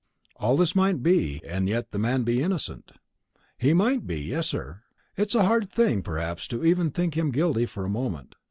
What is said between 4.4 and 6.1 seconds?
sir. It is a hard thing,